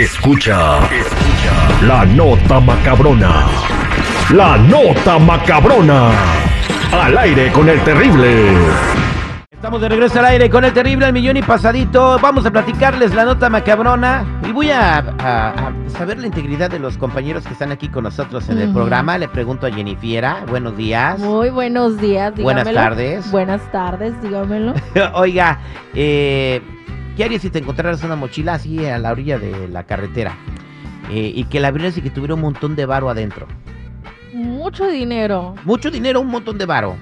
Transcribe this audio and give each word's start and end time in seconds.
Escucha, 0.00 0.78
escucha 0.90 1.86
la 1.86 2.04
nota 2.04 2.60
macabrona. 2.60 3.46
La 4.34 4.58
nota 4.58 5.18
macabrona. 5.18 6.10
Al 6.92 7.16
aire 7.16 7.50
con 7.50 7.66
el 7.70 7.80
terrible. 7.80 8.44
Estamos 9.50 9.80
de 9.80 9.88
regreso 9.88 10.18
al 10.18 10.26
aire 10.26 10.50
con 10.50 10.66
el 10.66 10.74
terrible 10.74 11.06
al 11.06 11.14
millón 11.14 11.38
y 11.38 11.42
pasadito. 11.42 12.18
Vamos 12.20 12.44
a 12.44 12.50
platicarles 12.50 13.14
la 13.14 13.24
nota 13.24 13.48
macabrona 13.48 14.22
y 14.46 14.52
voy 14.52 14.70
a, 14.70 14.98
a- 14.98 15.48
a 15.48 15.72
saber 15.88 16.18
la 16.18 16.26
integridad 16.26 16.70
de 16.70 16.78
los 16.78 16.98
compañeros 16.98 17.44
que 17.46 17.54
están 17.54 17.72
aquí 17.72 17.88
con 17.88 18.04
nosotros 18.04 18.50
en 18.50 18.58
el 18.58 18.72
programa. 18.74 19.16
Le 19.16 19.28
pregunto 19.28 19.66
a 19.66 19.70
Jennifiera, 19.72 20.44
buenos 20.46 20.76
días. 20.76 21.18
Muy 21.20 21.48
buenos 21.48 21.98
días, 21.98 22.34
dígamelo. 22.34 22.64
Buenas 22.64 22.74
tardes. 22.84 23.30
Buenas 23.30 23.72
tardes, 23.72 24.20
dígamelo. 24.22 24.74
Oiga, 25.14 25.58
eh, 25.94 26.60
¿qué 27.16 27.24
harías 27.24 27.42
si 27.42 27.50
te 27.50 27.58
encontraras 27.58 28.04
una 28.04 28.14
mochila 28.14 28.54
así 28.54 28.84
a 28.86 28.98
la 28.98 29.10
orilla 29.10 29.38
de 29.38 29.68
la 29.68 29.84
carretera? 29.84 30.36
Eh, 31.10 31.32
y 31.34 31.44
que 31.44 31.60
la 31.60 31.68
abrieras 31.68 31.96
y 31.96 32.02
que 32.02 32.10
tuviera 32.10 32.34
un 32.34 32.40
montón 32.40 32.76
de 32.76 32.84
varo 32.84 33.08
adentro. 33.08 33.46
Mucho 34.32 34.86
dinero. 34.86 35.54
Mucho 35.64 35.90
dinero, 35.90 36.20
un 36.20 36.28
montón 36.28 36.58
de 36.58 36.66
varo. 36.66 36.96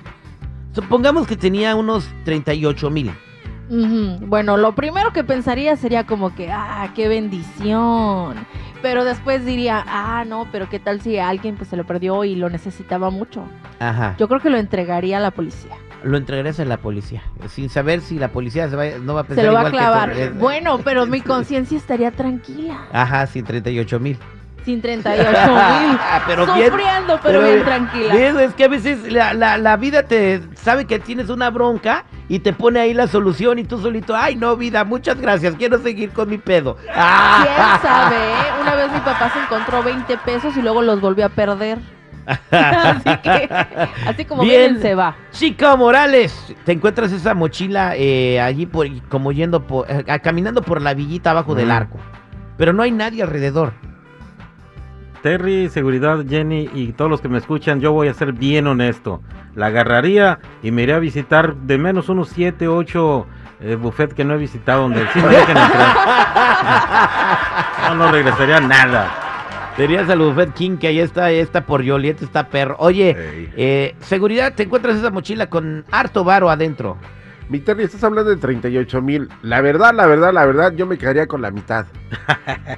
Supongamos 0.72 1.27
que 1.27 1.36
tenía 1.36 1.75
unos 1.75 2.08
38 2.25 2.91
mil. 2.91 3.11
Ujú. 3.70 4.27
Bueno, 4.27 4.56
lo 4.56 4.75
primero 4.75 5.12
que 5.12 5.25
pensaría 5.25 5.77
sería 5.77 6.05
como 6.05 6.34
que, 6.34 6.50
ah, 6.53 6.91
qué 6.94 7.08
bendición. 7.08 8.47
Pero 8.83 9.05
después 9.05 9.47
diría, 9.47 9.83
ah, 9.86 10.25
no, 10.27 10.47
pero 10.53 10.69
qué 10.69 10.78
tal 10.78 11.00
si 11.00 11.19
alguien 11.19 11.56
pues 11.56 11.70
se 11.70 11.77
lo 11.77 11.84
perdió 11.84 12.25
y 12.25 12.36
lo 12.36 12.50
necesitaba 12.50 13.08
mucho. 13.10 13.44
Ajá. 13.78 14.14
Yo 14.19 14.28
creo 14.28 14.41
que 14.41 14.50
lo 14.50 14.58
entregaría 14.58 15.16
a 15.16 15.20
la 15.20 15.31
policía. 15.31 15.75
Lo 16.05 16.16
entregarías 16.19 16.60
a 16.60 16.64
la 16.66 16.77
policía, 16.77 17.22
sin 17.48 17.69
saber 17.70 18.00
si 18.00 18.19
la 18.19 18.28
policía 18.28 18.69
se 18.69 18.77
va- 18.77 18.98
no 19.00 19.14
va 19.14 19.22
a 19.22 19.24
pensar 19.24 19.44
Se 19.44 19.48
lo 19.50 19.55
va 19.55 19.60
a 19.60 19.69
igual 19.69 19.72
clavar. 19.80 20.33
Bueno, 20.34 20.78
pero 20.84 21.06
mi 21.06 21.20
conciencia 21.22 21.77
estaría 21.78 22.10
tranquila. 22.10 22.83
Ajá, 22.92 23.27
sin 23.27 23.44
38 23.44 23.98
mil. 24.00 24.19
Sin 24.64 24.80
38 24.82 25.30
mil. 25.30 25.98
pero 26.27 26.47
bien, 26.55 26.70
Sufriendo, 26.70 27.20
pero, 27.22 27.42
bien 27.42 27.64
tranquila. 27.64 28.14
bien, 28.14 28.38
es 28.41 28.55
que 28.55 28.64
a 28.64 28.69
veces 28.69 29.10
la, 29.12 29.34
la- 29.34 29.58
la 29.58 29.77
vida 29.77 30.02
te 30.05 30.41
sabe 30.55 30.84
que 30.86 30.98
tienes 30.98 31.28
una 31.30 31.50
bronca 31.50 32.05
y 32.28 32.38
te 32.38 32.52
pone 32.52 32.80
ahí 32.80 32.94
la 32.94 33.06
solución 33.06 33.58
y 33.58 33.64
tú 33.64 33.78
solito, 33.78 34.14
ay 34.16 34.36
no 34.36 34.56
vida, 34.56 34.84
muchas 34.84 35.20
gracias, 35.20 35.55
quiero 35.56 35.78
seguir 35.82 36.10
con 36.10 36.28
mi 36.30 36.38
pedo. 36.38 36.77
¿Quién 36.77 36.94
sabe? 37.82 38.16
Una 38.62 38.75
vez 38.75 38.91
mi 38.92 39.00
papá 39.00 39.30
se 39.32 39.38
encontró 39.41 39.82
20 39.82 40.16
pesos 40.19 40.56
y 40.56 40.62
luego 40.62 40.80
los 40.82 41.00
volvió 41.00 41.27
a 41.27 41.28
perder. 41.30 41.78
Así 42.50 43.11
que, 43.22 43.48
así 44.06 44.25
como 44.25 44.42
Bien. 44.42 44.75
vienen, 44.75 44.83
se 44.83 44.94
va. 44.94 45.17
Chica 45.30 45.77
Morales, 45.77 46.55
te 46.64 46.72
encuentras 46.72 47.12
esa 47.12 47.34
mochila 47.34 47.94
eh, 47.97 48.41
allí 48.41 48.66
por, 48.66 48.86
como 49.08 49.33
yendo 49.33 49.66
por, 49.66 49.91
eh, 49.91 50.05
caminando 50.22 50.62
por 50.62 50.81
la 50.81 50.94
villita 50.94 51.31
abajo 51.31 51.55
del 51.55 51.70
arco, 51.70 51.98
pero 52.56 52.72
no 52.72 52.83
hay 52.83 52.91
nadie 52.91 53.22
alrededor. 53.22 53.72
Terry, 55.22 55.70
seguridad, 55.70 56.22
Jenny 56.28 56.69
y 56.75 56.92
todos 56.92 57.11
los 57.11 57.22
que 57.22 57.31
me 57.31 57.39
escuchan, 57.39 57.81
yo 57.81 57.92
voy 57.92 58.08
a 58.08 58.14
ser 58.14 58.34
bien 58.34 58.66
honesto. 58.66 59.22
La 59.54 59.66
agarraría 59.66 60.38
y 60.62 60.71
me 60.71 60.82
iré 60.82 60.93
a 60.93 60.98
visitar 60.98 61.56
de 61.56 61.78
menos 61.78 62.10
unos 62.10 62.28
7, 62.28 62.69
8 62.69 63.27
eh, 63.60 63.77
buffet 63.77 64.12
que 64.12 64.25
no 64.25 64.34
he 64.34 64.37
visitado 64.37 64.82
donde 64.82 65.06
sí 65.15 65.21
me 65.21 65.28
dejen 65.28 65.56
entrar. 65.56 65.97
No, 67.88 67.94
no 67.97 68.10
regresaría 68.10 68.60
nada. 68.60 69.23
Serías 69.76 70.08
al 70.08 70.20
Buffet 70.20 70.54
King, 70.54 70.76
que 70.76 70.86
ahí 70.86 71.00
está, 71.00 71.24
ahí 71.24 71.38
está 71.38 71.66
por 71.66 71.84
Joliet, 71.86 72.22
está 72.22 72.48
perro. 72.48 72.76
Oye, 72.78 73.16
eh, 73.56 73.96
seguridad, 74.00 74.54
te 74.54 74.62
encuentras 74.62 74.96
esa 74.96 75.10
mochila 75.10 75.50
con 75.50 75.84
harto 75.90 76.22
varo 76.22 76.48
adentro. 76.48 76.96
Mi 77.48 77.58
Terry, 77.58 77.82
estás 77.82 78.02
hablando 78.04 78.30
de 78.30 78.36
38 78.36 79.02
mil. 79.02 79.28
La 79.42 79.60
verdad, 79.60 79.92
la 79.92 80.06
verdad, 80.06 80.32
la 80.32 80.46
verdad, 80.46 80.72
yo 80.74 80.86
me 80.86 80.96
quedaría 80.96 81.26
con 81.26 81.42
la 81.42 81.50
mitad. 81.50 81.86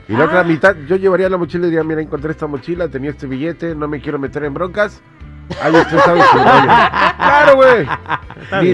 Y 0.08 0.14
la 0.14 0.24
otra 0.24 0.42
mitad, 0.42 0.74
yo 0.88 0.96
llevaría 0.96 1.28
la 1.28 1.36
mochila 1.36 1.66
y 1.66 1.70
diría, 1.70 1.84
mira, 1.84 2.00
encontré 2.00 2.30
esta 2.30 2.46
mochila, 2.46 2.88
tenía 2.88 3.10
este 3.10 3.26
billete, 3.26 3.74
no 3.74 3.86
me 3.88 4.00
quiero 4.00 4.18
meter 4.18 4.44
en 4.44 4.54
broncas. 4.54 5.02
Ahí 5.62 5.72
usted 5.74 5.98
sabe 6.00 6.20
su. 6.22 6.38
Claro, 6.38 7.54
güey. 7.56 7.86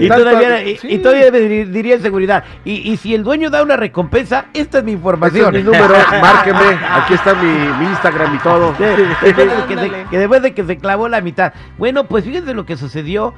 Y 0.03 0.07
todavía, 0.07 0.63
y, 0.63 0.77
sí. 0.77 0.87
y 0.89 0.97
todavía 0.99 1.31
me 1.31 1.39
dir- 1.39 1.67
diría 1.69 1.95
en 1.95 2.01
seguridad. 2.01 2.43
Y, 2.65 2.91
y 2.91 2.97
si 2.97 3.13
el 3.13 3.23
dueño 3.23 3.49
da 3.49 3.61
una 3.63 3.75
recompensa, 3.77 4.45
esta 4.53 4.79
es 4.79 4.83
mi 4.83 4.93
información. 4.93 5.55
es 5.55 5.63
mi 5.63 5.71
número, 5.71 5.93
márqueme. 6.21 6.77
Aquí 6.89 7.13
está 7.13 7.33
mi, 7.35 7.47
mi 7.47 7.85
Instagram 7.85 8.35
y 8.35 8.39
todo. 8.39 8.73
Sí, 8.77 8.83
después, 9.23 9.35
de 9.35 9.65
que 9.67 9.77
se, 9.77 9.91
que 10.09 10.17
después 10.17 10.41
de 10.41 10.53
que 10.53 10.63
se 10.65 10.77
clavó 10.77 11.07
la 11.09 11.21
mitad. 11.21 11.53
Bueno, 11.77 12.05
pues 12.05 12.25
fíjense 12.25 12.53
lo 12.53 12.65
que 12.65 12.75
sucedió 12.75 13.33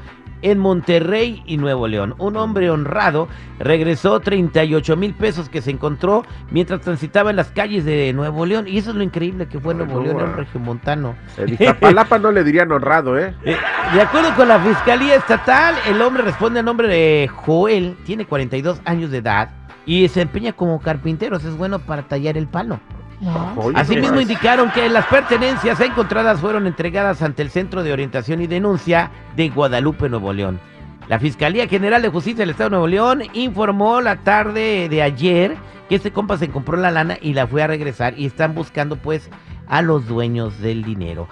en 0.46 0.60
Monterrey 0.60 1.42
y 1.48 1.58
Nuevo 1.58 1.88
León. 1.88 2.14
Un 2.20 2.38
hombre 2.38 2.70
honrado 2.70 3.28
regresó 3.58 4.20
38 4.20 4.96
mil 4.96 5.16
pesos 5.16 5.50
que 5.50 5.60
se 5.60 5.72
encontró 5.72 6.24
mientras 6.52 6.82
transitaba 6.82 7.32
en 7.32 7.36
las 7.36 7.50
calles 7.50 7.84
de 7.84 8.14
Nuevo 8.14 8.46
León. 8.46 8.68
Y 8.68 8.78
eso 8.78 8.92
es 8.92 8.96
lo 8.96 9.02
increíble 9.02 9.48
que 9.48 9.60
fue 9.60 9.74
Ay, 9.74 9.80
Nuevo 9.80 9.96
no, 9.96 10.06
León, 10.06 10.18
un 10.18 10.30
ah. 10.30 10.36
regiomontano. 10.36 11.16
En 11.38 11.50
Iztapalapa 11.50 12.20
no 12.20 12.32
le 12.32 12.44
dirían 12.44 12.72
honrado, 12.72 13.18
¿eh? 13.18 13.34
Eh, 13.46 13.58
de 13.94 14.02
acuerdo 14.02 14.34
con 14.36 14.48
la 14.48 14.60
Fiscalía 14.60 15.16
Estatal, 15.16 15.76
el 15.88 16.02
hombre 16.02 16.24
responde 16.24 16.60
a 16.60 16.64
nombre 16.64 16.88
de 16.88 17.30
Joel, 17.32 17.96
tiene 18.06 18.26
42 18.26 18.82
años 18.86 19.12
de 19.12 19.20
edad 19.20 19.50
y 19.86 20.08
se 20.08 20.22
empeña 20.22 20.54
como 20.54 20.80
carpintero, 20.80 21.38
o 21.38 21.40
sea, 21.40 21.50
es 21.50 21.58
bueno 21.58 21.80
para 21.80 22.04
tallar 22.04 22.38
el 22.38 22.48
palo. 22.48 22.80
No. 23.22 23.56
Asimismo 23.76 24.10
pues, 24.16 24.24
indicaron 24.24 24.72
que 24.72 24.90
las 24.90 25.06
pertenencias 25.06 25.80
encontradas 25.80 26.40
fueron 26.42 26.68
entregadas 26.68 27.22
ante 27.22 27.42
el 27.42 27.50
Centro 27.50 27.84
de 27.84 27.94
Orientación 27.94 28.42
y 28.42 28.48
Denuncia 28.48 29.12
de 29.36 29.50
Guadalupe, 29.50 30.10
Nuevo 30.10 30.34
León. 30.34 30.60
La 31.08 31.20
Fiscalía 31.20 31.68
General 31.68 32.02
de 32.02 32.10
Justicia 32.10 32.40
del 32.40 32.50
Estado 32.50 32.70
de 32.70 32.72
Nuevo 32.72 32.88
León 32.88 33.24
informó 33.34 34.02
la 34.02 34.18
tarde 34.18 34.90
de 34.90 35.02
ayer 35.04 35.56
que 35.88 35.96
este 35.96 36.12
compa 36.12 36.38
se 36.38 36.50
compró 36.50 36.78
la 36.78 36.90
lana 36.92 37.18
y 37.22 37.34
la 37.34 37.46
fue 37.48 37.62
a 37.62 37.68
regresar 37.68 38.18
y 38.18 38.26
están 38.26 38.56
buscando 38.56 38.96
pues 38.96 39.30
a 39.68 39.82
los 39.82 40.08
dueños 40.08 40.60
del 40.60 40.84
dinero. 40.84 41.28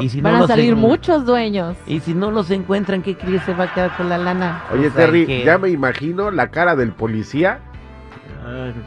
Y 0.00 0.08
si 0.10 0.18
no 0.18 0.24
Van 0.24 0.34
a 0.34 0.38
los 0.40 0.48
salir 0.48 0.72
en- 0.72 0.78
muchos 0.78 1.24
dueños. 1.24 1.76
Y 1.86 2.00
si 2.00 2.14
no 2.14 2.30
los 2.30 2.50
encuentran, 2.50 3.02
¿qué 3.02 3.16
crees 3.16 3.42
se 3.44 3.54
va 3.54 3.64
a 3.64 3.74
quedar 3.74 3.96
con 3.96 4.08
la 4.08 4.18
lana? 4.18 4.62
Oye, 4.72 4.90
Pues 4.90 4.94
Terry, 4.94 5.26
que- 5.26 5.44
ya 5.44 5.56
me 5.58 5.70
imagino 5.70 6.30
la 6.30 6.48
cara 6.50 6.74
del 6.76 6.92
policía 6.92 7.60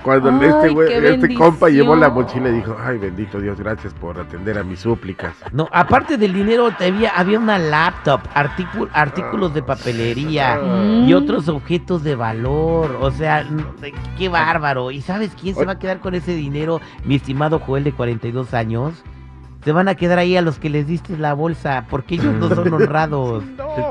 cuando 0.03 0.29
Ay, 0.29 0.47
este, 0.49 0.72
güey- 0.72 0.89
este 0.91 1.33
compa 1.35 1.69
llevó 1.69 1.95
la 1.95 2.09
mochila 2.09 2.49
y 2.49 2.53
dijo, 2.53 2.75
ay, 2.83 2.97
bendito 2.97 3.39
Dios, 3.39 3.59
gracias 3.59 3.94
por 3.94 4.19
atender 4.19 4.57
a 4.57 4.63
mis 4.63 4.79
súplicas. 4.79 5.33
No, 5.51 5.67
aparte 5.72 6.17
del 6.17 6.33
dinero, 6.33 6.69
había, 6.79 7.11
había 7.11 7.39
una 7.39 7.57
laptop, 7.57 8.21
artículo- 8.33 8.89
artículos 8.94 9.53
de 9.53 9.63
papelería 9.63 10.59
Mm. 10.61 11.07
y 11.07 11.13
otros 11.13 11.47
objetos 11.50 12.03
de 12.03 12.16
valor. 12.16 12.97
O 13.01 13.11
sea, 13.11 13.45
qué 14.17 14.29
bárbaro. 14.29 14.91
¿Y 14.91 15.01
sabes 15.01 15.31
quién 15.39 15.55
se 15.55 15.66
va 15.66 15.73
a 15.73 15.79
quedar 15.79 16.00
con 16.00 16.16
ese 16.16 16.33
dinero, 16.33 16.81
mi 17.05 17.16
estimado 17.16 17.59
Joel 17.59 17.83
de 17.83 17.91
42 17.94 18.53
años? 18.53 18.94
Se 19.63 19.71
van 19.71 19.88
a 19.88 19.94
quedar 19.95 20.17
ahí 20.17 20.35
a 20.38 20.41
los 20.41 20.57
que 20.57 20.71
les 20.71 20.88
diste 20.88 21.16
la 21.17 21.33
bolsa, 21.35 21.85
porque 21.89 22.16
ellos 22.16 22.33
no 22.33 22.50
son 22.50 22.73
honrados. 22.73 23.44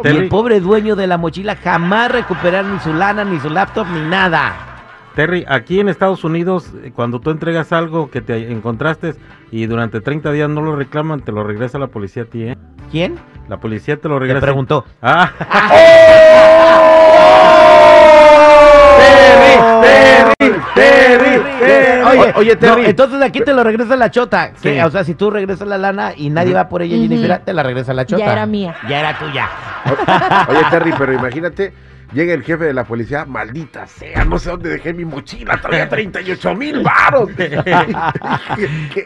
Y 0.04 0.09
el 0.09 0.28
pobre 0.28 0.59
dueño 0.60 0.97
de 0.97 1.06
la 1.06 1.16
mochila 1.16 1.54
jamás 1.54 2.10
recuperaron 2.10 2.72
ni 2.75 2.80
su 2.80 2.92
lana, 2.92 3.25
ni 3.25 3.38
su 3.38 3.48
laptop, 3.50 3.86
ni 3.92 4.00
nada. 4.09 4.69
Terry, 5.15 5.44
aquí 5.48 5.81
en 5.81 5.88
Estados 5.88 6.22
Unidos, 6.25 6.71
eh, 6.84 6.93
cuando 6.94 7.21
tú 7.21 7.31
entregas 7.31 7.72
algo 7.72 8.10
que 8.10 8.21
te 8.21 8.51
encontraste 8.53 9.15
y 9.51 9.66
durante 9.66 10.01
30 10.01 10.30
días 10.33 10.48
no 10.48 10.60
lo 10.62 10.77
reclaman, 10.77 11.21
te 11.21 11.33
lo 11.33 11.42
regresa 11.42 11.78
la 11.78 11.89
policía 11.89 12.22
a 12.22 12.27
ti, 12.27 12.45
¿eh? 12.45 12.57
¿Quién? 12.91 13.16
La 13.48 13.59
policía 13.59 13.97
te 13.97 14.09
lo 14.09 14.15
Le 14.15 14.27
regresa. 14.27 14.41
preguntó. 14.47 14.84
Ah, 15.03 15.33
Terry, 18.98 20.53
Terry, 20.74 21.42
Terry. 21.60 22.03
Oye, 22.21 22.33
Oye, 22.36 22.57
Terry. 22.57 22.83
no, 22.83 22.89
entonces 22.89 23.22
aquí 23.22 23.41
te 23.41 23.53
lo 23.53 23.62
regresa 23.65 23.97
la 23.97 24.10
chota. 24.10 24.53
Que, 24.53 24.74
Sí. 24.74 24.80
O 24.80 24.91
sea, 24.91 25.04
si 25.04 25.15
tú 25.15 25.30
regresas 25.30 25.66
la 25.68 25.78
lana 25.78 26.12
y 26.16 26.30
nadie 26.30 26.54
va 26.54 26.68
por 26.68 26.83
ella, 26.83 26.97
Ujú. 26.97 27.09
Jennifer, 27.09 27.39
te 27.45 27.53
la 27.53 27.62
regresa 27.62 27.92
la 27.95 28.07
chota. 28.07 28.24
Ya 28.24 28.33
era 28.33 28.47
mía. 28.47 28.74
Ya 28.89 29.01
era 29.01 29.18
tuya. 29.18 29.48
Oye, 30.48 30.60
Terry, 30.71 30.92
pero 30.98 31.12
imagínate, 31.12 31.72
llega 32.12 32.34
el 32.34 32.42
jefe 32.42 32.65
de 32.65 32.72
la 32.74 32.84
policía, 32.84 33.24
maldita 33.24 33.86
sea, 33.86 34.24
no 34.24 34.39
sé 34.39 34.51
dónde 34.51 34.68
dejé 34.71 34.92
mi 34.92 35.04
mochila, 35.04 35.60
traía 35.60 35.89
38 35.89 36.54
mil 36.54 36.83
baros. 36.83 37.30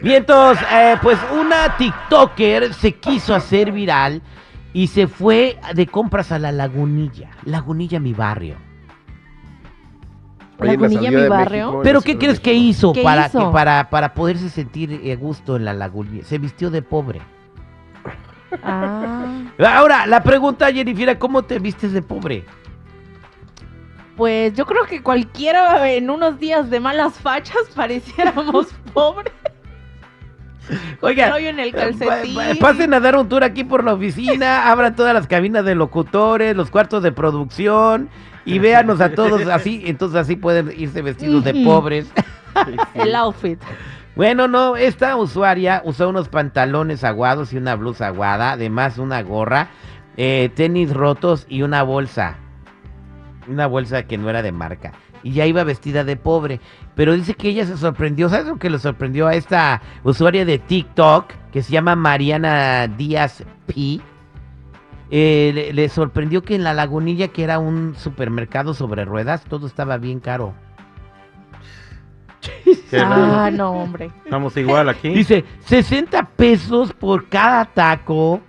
Vientos, 0.01 0.57
eh, 0.73 0.95
pues 1.01 1.17
una 1.39 1.75
TikToker 1.77 2.73
se 2.73 2.93
quiso 2.93 3.35
hacer 3.35 3.71
viral 3.71 4.21
y 4.73 4.87
se 4.87 5.07
fue 5.07 5.57
de 5.73 5.87
compras 5.87 6.31
a 6.31 6.39
la 6.39 6.51
Lagunilla. 6.51 7.29
Lagunilla, 7.45 7.99
mi 7.99 8.13
barrio. 8.13 8.55
Lagunilla, 10.59 11.11
mi 11.11 11.27
barrio. 11.27 11.81
Pero 11.83 12.01
¿qué 12.01 12.17
crees 12.17 12.39
que 12.39 12.53
hizo, 12.53 12.93
¿Qué 12.93 13.03
para, 13.03 13.27
hizo? 13.27 13.47
que- 13.47 13.53
para, 13.53 13.89
para 13.89 14.13
poderse 14.13 14.49
sentir 14.49 15.01
eh, 15.03 15.15
gusto 15.15 15.55
en 15.57 15.65
la 15.65 15.73
Lagunilla? 15.73 16.23
Se 16.23 16.37
vistió 16.37 16.69
de 16.69 16.81
pobre. 16.81 17.21
Ah, 18.63 19.25
Ahora, 19.59 20.05
la 20.07 20.23
pregunta, 20.23 20.71
Jennifer, 20.71 21.17
¿cómo 21.17 21.43
te 21.43 21.59
vistes 21.59 21.91
de 21.91 22.01
pobre? 22.01 22.45
Pues 24.15 24.53
yo 24.53 24.65
creo 24.65 24.85
que 24.85 25.01
cualquiera 25.01 25.89
en 25.91 26.09
unos 26.09 26.39
días 26.39 26.69
de 26.69 26.79
malas 26.79 27.13
fachas 27.19 27.57
pareciéramos 27.75 28.67
pobres. 28.93 29.33
Oiga, 31.01 31.27
El 31.27 31.33
hoyo 31.33 31.49
en 31.49 31.59
el 31.59 31.71
calcetín. 31.73 32.33
pa- 32.35 32.41
pa- 32.53 32.59
pasen 32.59 32.93
a 32.95 32.99
dar 32.99 33.15
un 33.15 33.29
tour 33.29 33.43
aquí 33.43 33.63
por 33.63 33.83
la 33.83 33.93
oficina, 33.93 34.71
abran 34.71 34.95
todas 34.95 35.13
las 35.13 35.27
cabinas 35.27 35.63
de 35.63 35.75
locutores, 35.75 36.55
los 36.55 36.71
cuartos 36.71 37.03
de 37.03 37.11
producción 37.11 38.09
y 38.45 38.57
véanos 38.59 38.99
a 38.99 39.11
todos 39.13 39.45
así, 39.47 39.83
entonces 39.85 40.17
así 40.19 40.35
pueden 40.35 40.71
irse 40.75 41.01
vestidos 41.03 41.43
de 41.43 41.53
pobres. 41.63 42.07
El 42.95 43.13
outfit. 43.15 43.59
Bueno, 44.15 44.47
no, 44.47 44.75
esta 44.77 45.15
usuaria 45.17 45.81
usó 45.83 46.07
unos 46.09 46.29
pantalones 46.29 47.03
aguados 47.03 47.51
y 47.53 47.57
una 47.57 47.75
blusa 47.75 48.07
aguada, 48.07 48.53
además 48.53 48.97
una 48.97 49.21
gorra, 49.21 49.67
eh, 50.17 50.49
tenis 50.55 50.91
rotos 50.93 51.45
y 51.49 51.61
una 51.61 51.83
bolsa. 51.83 52.37
Una 53.47 53.67
bolsa 53.67 54.03
que 54.03 54.17
no 54.17 54.29
era 54.29 54.41
de 54.41 54.51
marca. 54.51 54.93
Y 55.23 55.33
ya 55.33 55.45
iba 55.45 55.63
vestida 55.63 56.03
de 56.03 56.17
pobre. 56.17 56.59
Pero 56.95 57.13
dice 57.13 57.33
que 57.33 57.49
ella 57.49 57.65
se 57.65 57.77
sorprendió. 57.77 58.29
¿Sabes 58.29 58.47
lo 58.47 58.57
que 58.57 58.69
le 58.69 58.79
sorprendió 58.79 59.27
a 59.27 59.35
esta 59.35 59.81
usuaria 60.03 60.45
de 60.45 60.59
TikTok? 60.59 61.31
Que 61.51 61.63
se 61.63 61.71
llama 61.71 61.95
Mariana 61.95 62.87
Díaz 62.87 63.43
P. 63.65 63.99
Eh, 65.11 65.51
le, 65.53 65.73
le 65.73 65.89
sorprendió 65.89 66.43
que 66.43 66.55
en 66.55 66.63
la 66.63 66.73
lagunilla, 66.73 67.27
que 67.27 67.43
era 67.43 67.59
un 67.59 67.95
supermercado 67.95 68.73
sobre 68.73 69.05
ruedas, 69.05 69.43
todo 69.45 69.67
estaba 69.67 69.97
bien 69.97 70.19
caro. 70.19 70.53
Ah, 72.97 73.49
no, 73.51 73.71
hombre. 73.71 74.11
Estamos 74.23 74.55
igual 74.57 74.89
aquí. 74.89 75.09
Dice, 75.09 75.43
60 75.65 76.23
pesos 76.29 76.93
por 76.93 77.27
cada 77.27 77.65
taco. 77.65 78.41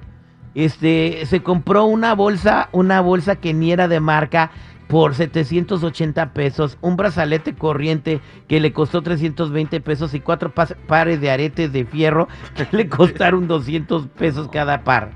Este, 0.55 1.27
se 1.27 1.43
compró 1.43 1.85
una 1.85 2.15
bolsa, 2.15 2.69
una 2.73 3.01
bolsa 3.01 3.37
que 3.37 3.53
ni 3.53 3.73
era 3.73 3.89
de 3.89 4.01
marca 4.01 4.51
por 4.89 5.15
780 5.15 6.33
pesos, 6.33 6.79
un 6.81 6.97
brazalete 6.97 7.55
corriente 7.55 8.21
que 8.49 8.61
le 8.61 8.73
costó 8.73 9.03
320 9.03 9.81
pesos 9.81 10.15
y 10.15 10.21
cuatro 10.21 10.53
pares 10.87 11.21
de 11.21 11.31
aretes 11.31 11.73
de 11.73 11.85
fierro 11.85 12.29
que 12.55 12.69
le 12.77 12.89
costaron 12.89 13.49
200 13.49 14.07
pesos 14.09 14.49
cada 14.49 14.85
par. 14.85 15.11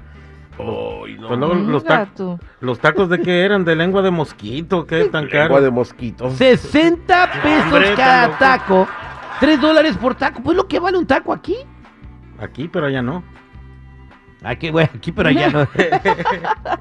Ay, 0.59 1.17
no. 1.19 1.37
No, 1.37 1.55
los, 1.55 1.83
Venga 1.85 2.05
ta- 2.07 2.15
tú. 2.15 2.39
los 2.61 2.79
tacos 2.81 3.09
de 3.09 3.21
qué 3.21 3.45
eran, 3.45 3.65
de 3.65 3.77
lengua 3.77 4.03
de 4.03 4.11
mosquito, 4.11 4.87
qué 4.87 5.05
tan 5.05 5.25
Lengua 5.27 5.49
caro. 5.49 5.61
de 5.63 5.71
mosquito. 5.71 6.31
60 6.31 7.31
pesos 7.43 7.65
Hombre, 7.73 7.95
cada 7.95 8.37
taco, 8.39 8.87
3 9.39 9.61
dólares 9.61 9.97
por 9.97 10.17
taco, 10.17 10.43
pues 10.43 10.57
lo 10.57 10.67
que 10.69 10.79
vale 10.81 10.99
un 10.99 11.07
taco 11.07 11.33
aquí. 11.33 11.57
Aquí, 12.39 12.69
pero 12.69 12.87
allá 12.87 13.01
no. 13.03 13.23
Aquí, 14.43 14.71
güey, 14.71 14.87
aquí, 14.87 15.13
pero 15.13 15.29
allá 15.29 15.51
no. 15.51 15.69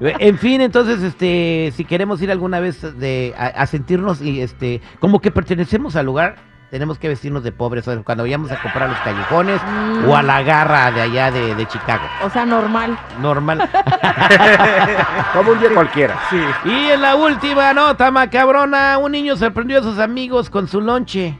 en 0.00 0.38
fin, 0.38 0.60
entonces, 0.62 1.02
este, 1.02 1.72
si 1.76 1.84
queremos 1.84 2.22
ir 2.22 2.30
alguna 2.30 2.58
vez 2.60 2.98
de, 2.98 3.34
a, 3.36 3.46
a 3.48 3.66
sentirnos 3.66 4.22
y 4.22 4.40
este, 4.40 4.80
como 4.98 5.20
que 5.20 5.30
pertenecemos 5.30 5.94
al 5.96 6.06
lugar, 6.06 6.36
tenemos 6.70 6.98
que 6.98 7.08
vestirnos 7.08 7.42
de 7.42 7.50
pobres 7.52 7.86
o 7.88 8.02
cuando 8.04 8.22
vayamos 8.24 8.50
a 8.52 8.62
comprar 8.62 8.84
a 8.84 8.92
los 8.92 8.98
callejones 9.00 9.60
Mm. 9.62 10.08
o 10.08 10.16
a 10.16 10.22
la 10.22 10.40
garra 10.42 10.90
de 10.92 11.00
allá 11.02 11.30
de, 11.32 11.54
de 11.54 11.66
Chicago. 11.66 12.04
O 12.22 12.30
sea, 12.30 12.46
normal. 12.46 12.96
Normal. 13.20 13.68
Como 15.32 15.50
un 15.52 15.60
día 15.60 15.70
cualquiera. 15.74 16.16
Sí. 16.30 16.40
y 16.64 16.90
en 16.90 17.02
la 17.02 17.16
última 17.16 17.72
nota 17.74 18.10
macabrona, 18.10 18.98
un 18.98 19.12
niño 19.12 19.36
sorprendió 19.36 19.80
a 19.80 19.82
sus 19.82 19.98
amigos 19.98 20.48
con 20.48 20.68
su 20.68 20.80
lonche. 20.80 21.36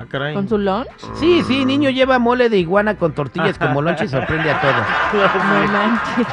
Ah, 0.00 0.04
caray. 0.08 0.34
¿Con 0.34 0.48
su 0.48 0.58
lunch? 0.58 0.86
Sí, 1.14 1.42
sí, 1.42 1.64
niño 1.64 1.90
lleva 1.90 2.18
mole 2.20 2.48
de 2.48 2.58
iguana 2.58 2.96
con 2.96 3.12
tortillas 3.12 3.58
como 3.58 3.82
lonche 3.82 4.04
y 4.04 4.08
sorprende 4.08 4.50
a 4.50 4.60
todos. 4.60 4.74
No 5.12 5.72
manches. 5.72 6.26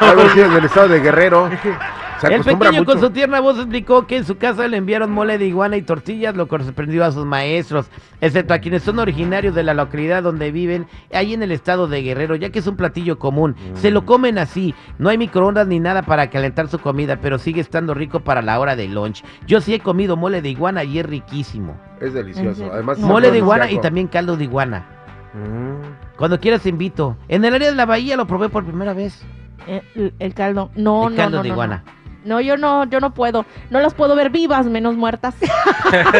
Algo 0.00 0.22
así 0.22 0.40
en 0.40 0.52
el 0.52 0.64
estado 0.64 0.88
de 0.88 1.00
Guerrero. 1.00 1.48
Se 2.20 2.34
El 2.34 2.42
pequeño 2.42 2.80
mucho. 2.80 2.84
con 2.84 3.00
su 3.00 3.10
tierna 3.10 3.40
voz 3.40 3.56
explicó 3.56 4.06
que 4.06 4.18
en 4.18 4.24
su 4.24 4.36
casa 4.36 4.68
le 4.68 4.76
enviaron 4.76 5.10
mole 5.10 5.38
de 5.38 5.46
iguana 5.46 5.76
y 5.76 5.82
tortillas, 5.82 6.36
lo 6.36 6.48
que 6.48 6.62
sorprendió 6.62 7.04
a 7.04 7.12
sus 7.12 7.24
maestros, 7.24 7.86
excepto 8.20 8.52
a 8.52 8.58
quienes 8.58 8.82
son 8.82 8.98
originarios 8.98 9.54
de 9.54 9.62
la 9.62 9.72
localidad 9.72 10.22
donde 10.22 10.52
viven, 10.52 10.86
ahí 11.14 11.32
en 11.32 11.42
el 11.42 11.50
estado 11.50 11.88
de 11.88 12.02
Guerrero, 12.02 12.36
ya 12.36 12.50
que 12.50 12.58
es 12.58 12.66
un 12.66 12.76
platillo 12.76 13.18
común. 13.18 13.56
Se 13.74 13.90
lo 13.90 14.04
comen 14.04 14.36
así, 14.38 14.74
no 14.98 15.08
hay 15.08 15.16
microondas 15.18 15.66
ni 15.66 15.80
nada 15.80 16.02
para 16.02 16.28
calentar 16.28 16.68
su 16.68 16.78
comida, 16.78 17.16
pero 17.22 17.38
sigue 17.38 17.60
estando 17.62 17.94
rico 17.94 18.20
para 18.20 18.42
la 18.42 18.58
hora 18.60 18.76
de 18.76 18.86
lunch. 18.88 19.24
Yo 19.46 19.60
sí 19.62 19.72
he 19.74 19.80
comido 19.80 20.16
mole 20.16 20.42
de 20.42 20.50
iguana 20.50 20.84
y 20.84 20.98
es 20.98 21.06
riquísimo. 21.06 21.74
Es 22.00 22.08
¿En 22.08 22.14
delicioso. 22.14 22.70
Además, 22.72 22.98
No. 22.98 23.06
Mole 23.06 23.30
de 23.30 23.38
iguana 23.38 23.70
y 23.70 23.78
también 23.80 24.08
caldo 24.08 24.36
de 24.36 24.44
iguana. 24.44 24.84
Mm. 25.32 26.16
Cuando 26.18 26.38
quieras 26.40 26.62
te 26.62 26.68
invito. 26.68 27.16
En 27.28 27.44
el 27.44 27.54
área 27.54 27.70
de 27.70 27.76
la 27.76 27.86
bahía 27.86 28.16
lo 28.16 28.26
probé 28.26 28.48
por 28.48 28.64
primera 28.64 28.92
vez. 28.92 29.22
Eh, 29.66 29.82
El, 29.94 30.12
el 30.18 30.34
caldo. 30.34 30.70
No, 30.74 31.08
el 31.08 31.14
no, 31.14 31.16
caldo 31.16 31.36
no, 31.38 31.42
de 31.42 31.48
no, 31.48 31.54
iguana. 31.54 31.84
No. 32.24 32.40
Yo 32.40 32.56
no, 32.56 32.84
yo 32.84 33.00
no 33.00 33.12
puedo. 33.12 33.44
No 33.70 33.80
las 33.80 33.94
puedo 33.94 34.14
ver 34.14 34.30
vivas, 34.30 34.66
menos 34.66 34.96
muertas. 34.96 35.34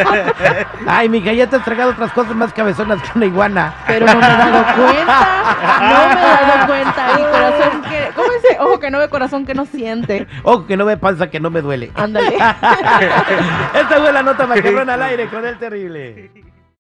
Ay, 0.87 1.09
mija, 1.09 1.33
ya 1.33 1.49
te 1.49 1.57
has 1.57 1.65
tragado 1.65 1.91
otras 1.91 2.13
cosas 2.13 2.35
más 2.35 2.53
cabezonas 2.53 3.01
que 3.03 3.11
una 3.17 3.27
iguana. 3.27 3.75
Pero 3.87 4.07
no 4.07 4.15
me 4.15 4.27
he 4.27 4.37
dado 4.37 4.65
cuenta. 4.77 5.29
No 5.81 6.15
me 6.15 6.21
he 6.21 6.25
dado 6.25 6.67
cuenta. 6.69 7.11
Y 7.13 7.23
corazón 7.23 7.83
que. 7.83 8.11
¿Cómo 8.15 8.33
dice? 8.33 8.57
Ojo 8.61 8.81
que 8.81 8.91
no 8.91 8.99
ve, 8.99 9.09
corazón 9.09 9.47
que 9.47 9.55
no 9.55 9.67
siente. 9.67 10.27
Ojo 10.43 10.67
que 10.67 10.77
no 10.77 10.85
me 10.85 10.97
panza 10.97 11.31
que 11.31 11.41
no 11.41 11.51
me 11.51 11.63
duele. 11.63 11.91
Ándale. 11.95 12.35
Esta 13.75 14.01
fue 14.01 14.13
la 14.13 14.23
nota 14.23 14.47
macarrona 14.47 14.95
al 14.95 15.03
aire 15.03 15.29
con 15.29 15.45
el 15.47 15.59
terrible. 15.59 16.50